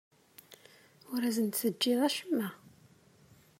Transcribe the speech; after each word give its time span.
Ur 1.11 1.21
asen-d-teǧǧiḍ 1.23 1.99
acemma. 2.07 2.49